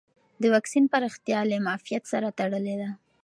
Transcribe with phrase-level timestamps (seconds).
[0.41, 2.89] د واکسین پراختیا له معافیت سره تړلې ده.